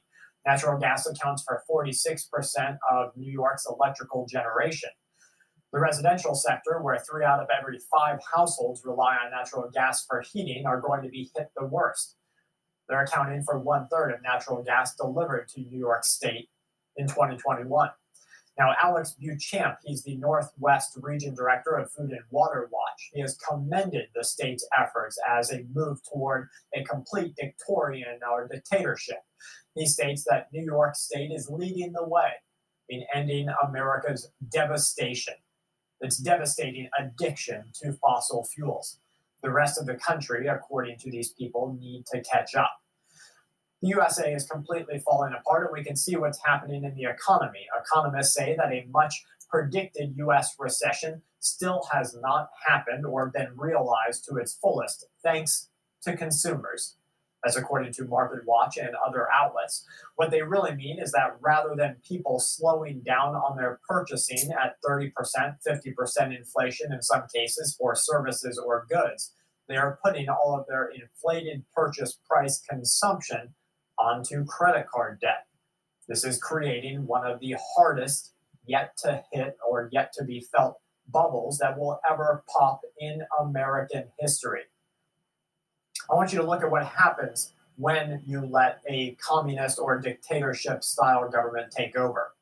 [0.47, 4.91] Natural gas accounts for 46% of New York's electrical generation.
[5.73, 10.21] The residential sector, where three out of every five households rely on natural gas for
[10.21, 12.17] heating, are going to be hit the worst.
[12.89, 16.51] They're accounting for one third of natural gas delivered to New York State
[16.97, 17.89] in 2021.
[18.59, 23.11] Now, Alex Beauchamp, he's the Northwest Region Director of Food and Water Watch.
[23.15, 29.23] He has commended the state's efforts as a move toward a complete dictatorial or dictatorship.
[29.75, 32.31] He states that New York State is leading the way
[32.91, 35.35] in ending America's devastation,
[36.03, 38.99] its devastating addiction to fossil fuels.
[39.43, 42.82] The rest of the country, according to these people, need to catch up
[43.83, 47.67] the USA is completely falling apart, and we can see what's happening in the economy.
[47.79, 54.25] Economists say that a much predicted US recession still has not happened or been realized
[54.29, 55.69] to its fullest, thanks
[56.03, 56.97] to consumers.
[57.43, 59.85] That's according to Market Watch and other outlets.
[60.15, 64.77] What they really mean is that rather than people slowing down on their purchasing at
[64.89, 65.11] 30%,
[65.67, 69.33] 50% inflation in some cases for services or goods,
[69.69, 73.55] they are putting all of their inflated purchase price consumption
[74.03, 75.47] onto credit card debt.
[76.09, 78.33] This is creating one of the hardest
[78.67, 84.05] yet to hit or yet to be felt bubbles that will ever pop in American
[84.19, 84.63] history.
[86.11, 90.85] I want you to look at what happens when you let a communist or dictatorship
[90.85, 92.33] style government take over.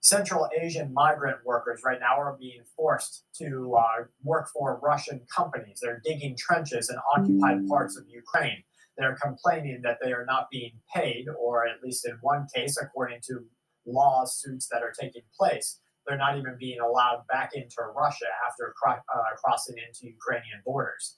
[0.00, 5.78] Central Asian migrant workers right now are being forced to uh, work for Russian companies.
[5.80, 8.64] They're digging trenches in occupied parts of Ukraine
[8.96, 13.20] they're complaining that they are not being paid, or at least in one case, according
[13.26, 13.40] to
[13.86, 18.92] lawsuits that are taking place, they're not even being allowed back into Russia after cro-
[18.92, 21.16] uh, crossing into Ukrainian borders.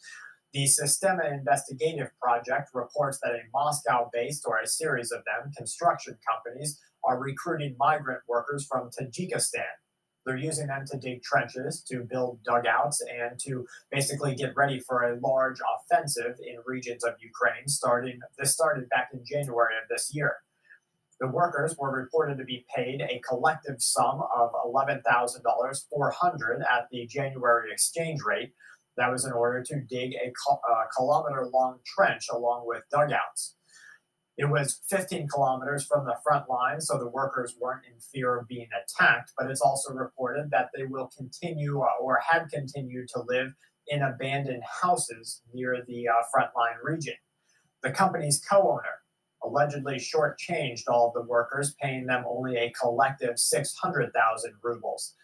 [0.52, 6.16] The Sistema Investigative Project reports that a Moscow based or a series of them, construction
[6.26, 9.74] companies, are recruiting migrant workers from Tajikistan
[10.26, 15.04] they're using them to dig trenches, to build dugouts, and to basically get ready for
[15.04, 17.68] a large offensive in regions of Ukraine.
[17.68, 20.38] Starting this started back in January of this year.
[21.20, 25.02] The workers were reported to be paid a collective sum of $11,000,
[25.88, 28.52] 400 at the January exchange rate.
[28.98, 33.55] That was in order to dig a uh, kilometer long trench along with dugouts.
[34.38, 38.46] It was 15 kilometers from the front line, so the workers weren't in fear of
[38.46, 39.32] being attacked.
[39.38, 43.52] But it's also reported that they will continue uh, or had continued to live
[43.88, 47.14] in abandoned houses near the uh, frontline region.
[47.82, 49.00] The company's co owner
[49.42, 55.14] allegedly shortchanged all of the workers, paying them only a collective 600,000 rubles.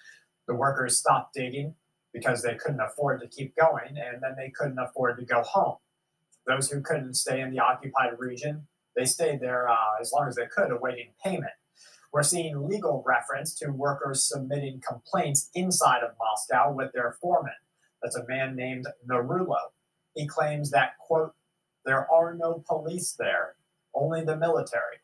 [0.46, 1.74] The workers stopped digging
[2.14, 5.76] because they couldn't afford to keep going, and then they couldn't afford to go home.
[6.46, 10.36] Those who couldn't stay in the occupied region they stayed there uh, as long as
[10.36, 11.52] they could, awaiting payment.
[12.12, 17.52] We're seeing legal reference to workers submitting complaints inside of Moscow with their foreman.
[18.02, 19.56] That's a man named Narulo.
[20.14, 21.34] He claims that, quote,
[21.86, 23.54] there are no police there,
[23.94, 24.98] only the military.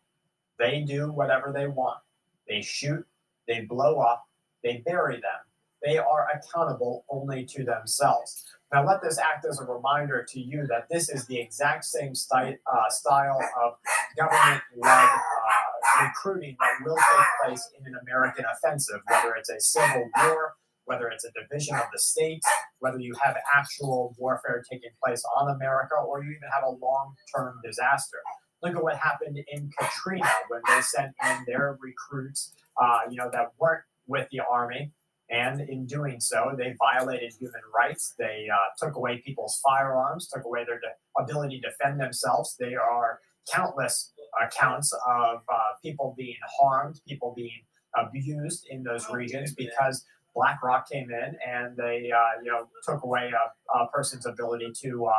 [0.59, 1.99] They do whatever they want.
[2.47, 3.07] They shoot,
[3.47, 4.27] they blow up,
[4.63, 5.48] they bury them.
[5.85, 8.45] They are accountable only to themselves.
[8.73, 12.15] Now, let this act as a reminder to you that this is the exact same
[12.15, 13.75] sty- uh, style of
[14.17, 19.61] government led uh, recruiting that will take place in an American offensive, whether it's a
[19.61, 22.47] civil war, whether it's a division of the states,
[22.81, 27.15] whether you have actual warfare taking place on America, or you even have a long
[27.35, 28.19] term disaster.
[28.63, 33.31] Look at what happened in Katrina when they sent in their recruits, uh, you know,
[33.33, 34.91] that weren't with the army
[35.31, 38.15] and in doing so, they violated human rights.
[38.19, 42.57] They uh, took away people's firearms, took away their de- ability to defend themselves.
[42.59, 43.21] There are
[43.53, 44.13] countless
[44.43, 47.63] accounts of uh, people being harmed, people being
[47.97, 53.31] abused in those regions because BlackRock came in and they, uh, you know, took away
[53.33, 55.13] a, a person's ability to uh,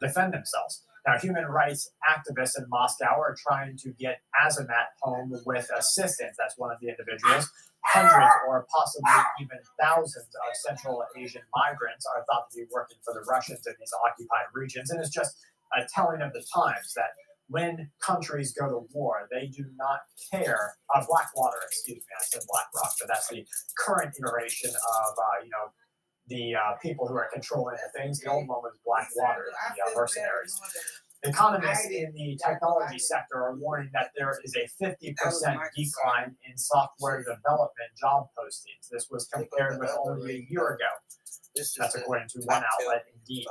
[0.00, 0.82] defend themselves.
[1.06, 6.36] Now, human rights activists in Moscow are trying to get Azamat home with assistance.
[6.38, 7.50] That's one of the individuals
[7.86, 9.10] hundreds or possibly
[9.40, 13.74] even thousands of Central Asian migrants are thought to be working for the Russians in
[13.78, 14.90] these occupied regions.
[14.90, 15.36] And it's just
[15.76, 17.10] a telling of the times that
[17.48, 20.00] when countries go to war, they do not
[20.32, 20.76] care.
[20.94, 23.44] Uh, Blackwater, excuse me, I said BlackRock, but that's the
[23.78, 25.68] current iteration of, uh, you know,
[26.26, 28.20] the uh, people who are controlling the things.
[28.20, 29.44] The old one was Blackwater,
[29.76, 30.58] the uh, mercenaries.
[31.24, 35.14] Economists in the technology sector are warning that there is a 50%
[35.74, 38.88] decline in software development job postings.
[38.90, 40.84] This was compared with only a year ago.
[41.56, 43.46] That's according to one outlet, Indeed.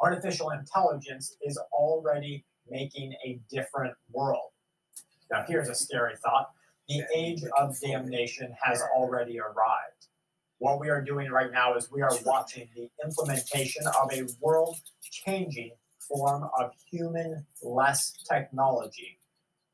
[0.00, 4.50] Artificial intelligence is already making a different world.
[5.30, 6.50] Now, here's a scary thought
[6.88, 10.08] the age of damnation has already arrived.
[10.58, 14.76] What we are doing right now is we are watching the implementation of a world
[15.02, 15.70] changing
[16.10, 19.18] form of human less technology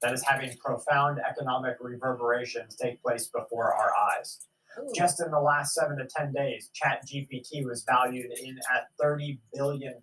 [0.03, 4.47] that is having profound economic reverberations take place before our eyes.
[4.95, 9.95] Just in the last seven to 10 days, ChatGPT was valued in at $30 billion,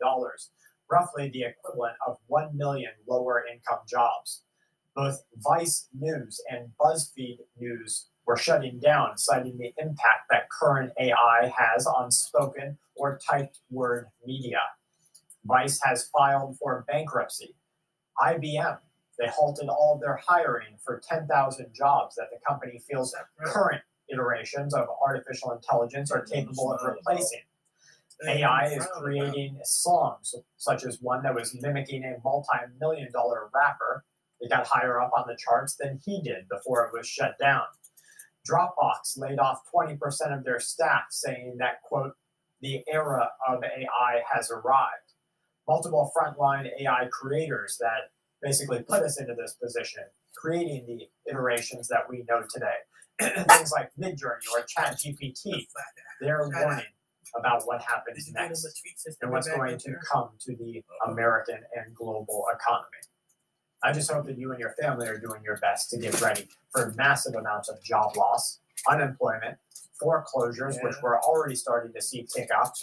[0.90, 4.42] roughly the equivalent of 1 million lower income jobs.
[4.96, 11.54] Both Vice News and BuzzFeed News were shutting down, citing the impact that current AI
[11.56, 14.60] has on spoken or typed word media.
[15.46, 17.56] Vice has filed for bankruptcy.
[18.20, 18.78] IBM,
[19.20, 23.16] they halted all of their hiring for 10,000 jobs that the company feels
[23.46, 23.82] current
[24.12, 27.42] iterations of artificial intelligence are capable of replacing.
[28.28, 34.06] AI is creating songs, such as one that was mimicking a multi million dollar rapper.
[34.40, 37.64] It got higher up on the charts than he did before it was shut down.
[38.48, 39.98] Dropbox laid off 20%
[40.38, 42.14] of their staff, saying that, quote,
[42.62, 45.03] the era of AI has arrived.
[45.68, 48.12] Multiple frontline AI creators that
[48.42, 50.04] basically put us into this position,
[50.36, 52.76] creating the iterations that we know today.
[53.48, 55.68] things like Midjourney or ChatGPT,
[56.20, 56.86] they're warning
[57.38, 58.66] about what happens next
[59.22, 62.88] and what's going to come to the American and global economy.
[63.84, 66.48] I just hope that you and your family are doing your best to get ready
[66.72, 68.60] for massive amounts of job loss,
[68.90, 69.58] unemployment,
[70.04, 72.74] foreclosures, which we're already starting to see pick up,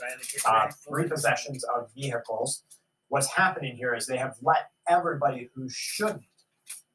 [0.46, 2.64] uh, repossessions of vehicles.
[3.08, 6.24] What's happening here is they have let everybody who shouldn't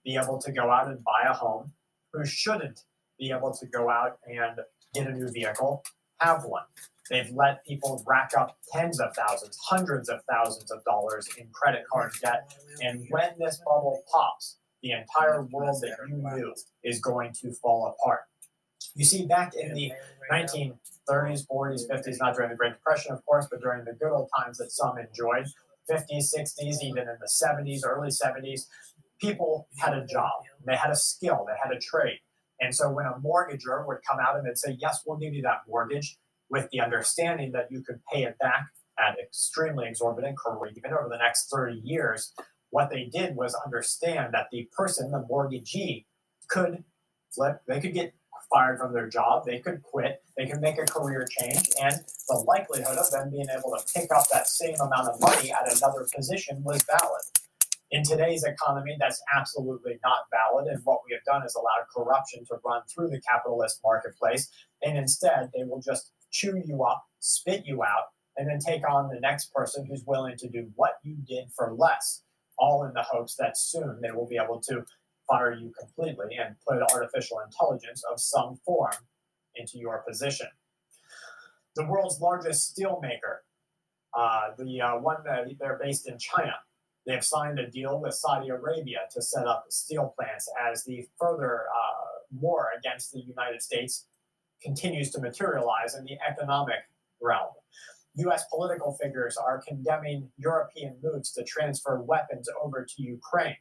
[0.04, 1.74] be able to go out and buy a home,
[2.14, 2.82] who shouldn't
[3.20, 4.60] be able to go out and
[4.94, 5.84] get a new vehicle,
[6.20, 6.64] have one.
[7.10, 11.84] They've let people rack up tens of thousands, hundreds of thousands of dollars in credit
[11.92, 12.52] card debt.
[12.82, 16.54] And when this bubble pops, the entire world that you knew
[16.84, 18.22] is going to fall apart.
[18.96, 19.92] You see, back in the
[20.32, 24.30] 1930s, 40s, 50s, not during the Great Depression, of course, but during the good old
[24.38, 25.48] times that some enjoyed,
[25.90, 28.68] 50s, 60s, even in the 70s, early 70s,
[29.20, 30.32] people had a job,
[30.66, 32.20] they had a skill, they had a trade.
[32.60, 35.42] And so when a mortgager would come out and they'd say, Yes, we'll give you
[35.44, 36.18] that mortgage
[36.50, 38.68] with the understanding that you could pay it back
[38.98, 42.32] at extremely exorbitant rate, even over the next 30 years,
[42.70, 46.06] what they did was understand that the person, the mortgagee,
[46.48, 46.84] could
[47.34, 48.14] flip, they could get
[48.56, 51.96] fired from their job, they could quit, they could make a career change, and
[52.30, 55.76] the likelihood of them being able to pick up that same amount of money at
[55.76, 57.22] another position was valid.
[57.92, 60.68] In today's economy, that's absolutely not valid.
[60.68, 64.50] And what we have done is allowed corruption to run through the capitalist marketplace.
[64.82, 68.06] And instead, they will just chew you up, spit you out,
[68.38, 71.74] and then take on the next person who's willing to do what you did for
[71.78, 72.24] less,
[72.58, 74.84] all in the hopes that soon they will be able to
[75.28, 78.94] fire you completely and put artificial intelligence of some form
[79.56, 80.48] into your position.
[81.76, 83.40] The world's largest steelmaker,
[84.14, 86.54] uh, the uh, one that they're based in China,
[87.06, 91.06] they have signed a deal with Saudi Arabia to set up steel plants as the
[91.20, 92.06] further uh,
[92.40, 94.08] war against the United States
[94.64, 96.80] continues to materialize in the economic
[97.22, 97.52] realm.
[98.16, 103.58] US political figures are condemning European moves to transfer weapons over to Ukraine,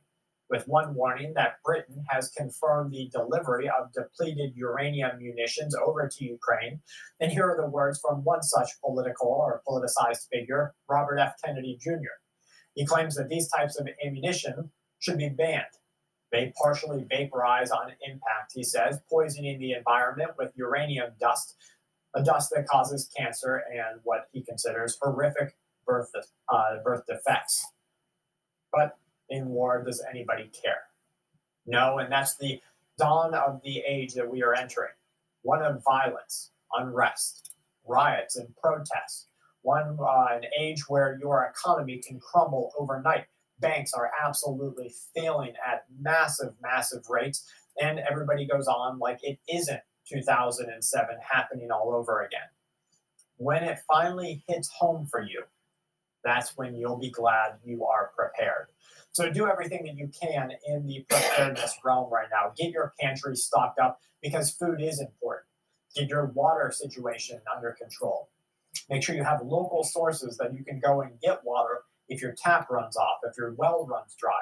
[0.54, 6.24] with one warning that Britain has confirmed the delivery of depleted uranium munitions over to
[6.24, 6.80] Ukraine.
[7.18, 11.34] And here are the words from one such political or politicized figure, Robert F.
[11.44, 12.14] Kennedy Jr.
[12.74, 15.64] He claims that these types of ammunition should be banned.
[16.30, 21.56] They partially vaporize on impact, he says, poisoning the environment with uranium dust,
[22.14, 26.12] a dust that causes cancer and what he considers horrific birth,
[26.48, 27.66] uh, birth defects.
[28.72, 28.96] But
[29.30, 30.82] in war, does anybody care?
[31.66, 32.60] No, and that's the
[32.98, 34.92] dawn of the age that we are entering
[35.42, 37.52] one of violence, unrest,
[37.86, 39.28] riots, and protests
[39.64, 43.24] one uh, an age where your economy can crumble overnight.
[43.60, 47.44] Banks are absolutely failing at massive, massive rates,
[47.80, 52.48] and everybody goes on like it isn't 2007 happening all over again.
[53.36, 55.42] When it finally hits home for you,
[56.24, 58.68] that's when you'll be glad you are prepared.
[59.14, 62.52] So do everything that you can in the preparedness realm right now.
[62.56, 65.46] Get your pantry stocked up because food is important.
[65.94, 68.28] Get your water situation under control.
[68.90, 72.34] Make sure you have local sources that you can go and get water if your
[72.36, 74.32] tap runs off, if your well runs dry.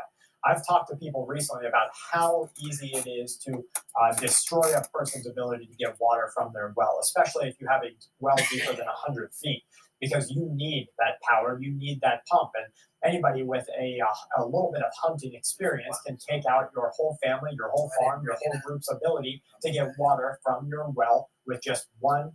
[0.43, 3.63] I've talked to people recently about how easy it is to
[4.01, 7.83] uh, destroy a person's ability to get water from their well, especially if you have
[7.85, 9.65] a well deeper than 100 feet.
[10.03, 12.51] Because you need that power, you need that pump.
[12.57, 12.67] And
[13.05, 17.17] anybody with a, uh, a little bit of hunting experience can take out your whole
[17.23, 21.63] family, your whole farm, your whole group's ability to get water from your well with
[21.63, 22.33] just one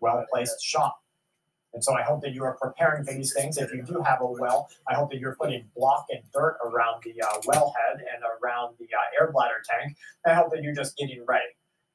[0.00, 0.94] well placed shot.
[1.74, 3.58] And so I hope that you are preparing for these things.
[3.58, 7.02] If you do have a well, I hope that you're putting block and dirt around
[7.04, 9.96] the uh, wellhead and around the uh, air bladder tank.
[10.26, 11.44] I hope that you're just getting ready.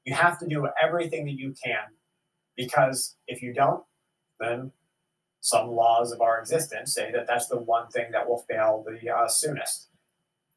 [0.03, 1.84] You have to do everything that you can
[2.55, 3.84] because if you don't,
[4.39, 4.72] then
[5.46, 9.12] some laws of our existence say that that's the one thing that will fail the
[9.12, 9.89] uh, soonest.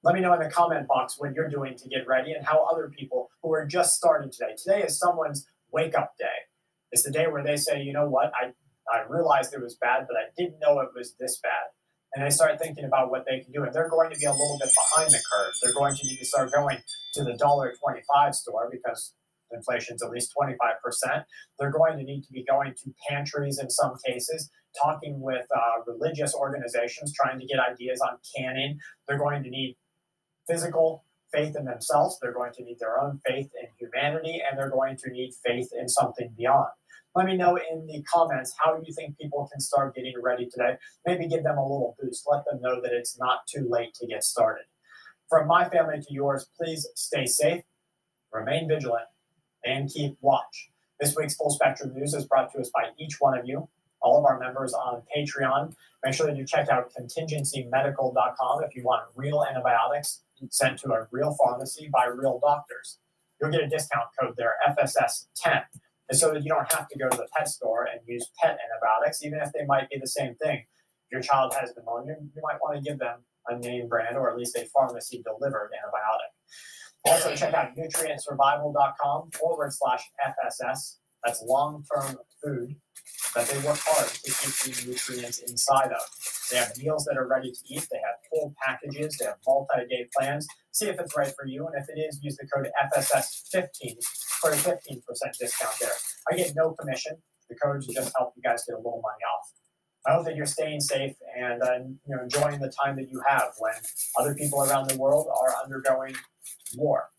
[0.03, 2.65] Let me know in the comment box what you're doing to get ready and how
[2.65, 4.55] other people who are just starting today.
[4.57, 6.49] Today is someone's wake up day.
[6.91, 8.53] It's the day where they say, you know what, I
[8.91, 11.69] I realized it was bad, but I didn't know it was this bad.
[12.15, 13.65] And they start thinking about what they can do.
[13.65, 15.53] And they're going to be a little bit behind the curve.
[15.63, 16.79] They're going to need to start going
[17.13, 19.13] to the dollar twenty-five store because
[19.53, 21.25] inflation's at least 25%.
[21.59, 25.83] They're going to need to be going to pantries in some cases, talking with uh,
[25.87, 28.79] religious organizations, trying to get ideas on canon.
[29.07, 29.77] They're going to need
[30.49, 32.19] physical faith in themselves.
[32.21, 35.71] They're going to need their own faith in humanity, and they're going to need faith
[35.79, 36.69] in something beyond.
[37.15, 40.77] Let me know in the comments how you think people can start getting ready today.
[41.07, 42.25] Maybe give them a little boost.
[42.31, 44.65] Let them know that it's not too late to get started.
[45.29, 47.63] From my family to yours, please stay safe,
[48.33, 49.07] remain vigilant,
[49.65, 50.71] and keep watch.
[51.01, 53.69] This week's Full Spectrum News is brought to us by each one of you,
[54.01, 55.75] all of our members on Patreon.
[56.05, 61.09] Make sure that you check out contingencymedical.com if you want real antibiotics sent to a
[61.11, 62.99] real pharmacy by real doctors.
[63.41, 65.63] You'll get a discount code there, FSS10.
[66.09, 68.57] And so that you don't have to go to the pet store and use pet
[68.65, 70.59] antibiotics, even if they might be the same thing.
[70.59, 73.19] If your child has pneumonia, you might want to give them
[73.49, 76.33] a name brand or at least a pharmacy delivered antibiotic.
[77.05, 80.97] Also, check out nutrientsurvival.com forward slash FSS.
[81.25, 82.77] That's long term food
[83.35, 86.03] that they work hard to keep the nutrients inside of.
[86.51, 89.87] They have meals that are ready to eat, they have full packages, they have multi
[89.89, 90.47] day plans.
[90.73, 94.05] See if it's right for you, and if it is, use the code FSS15
[94.41, 95.03] for a 15%
[95.39, 95.91] discount there.
[96.31, 97.17] I get no commission.
[97.49, 99.53] The codes just help you guys get a little money off.
[100.07, 103.21] I hope that you're staying safe and uh, you know enjoying the time that you
[103.29, 103.75] have when
[104.19, 106.15] other people around the world are undergoing
[106.77, 107.11] war,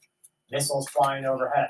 [0.51, 1.69] missiles flying overhead.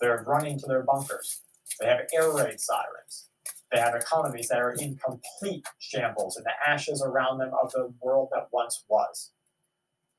[0.00, 1.40] They're running to their bunkers.
[1.80, 3.28] They have air raid sirens.
[3.72, 7.92] They have economies that are in complete shambles and the ashes around them of the
[8.00, 9.32] world that once was.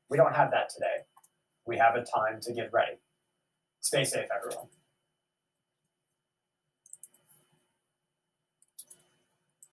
[0.10, 1.06] We don't have that today.
[1.68, 2.98] We have a time to get ready.
[3.82, 4.68] Stay safe, everyone.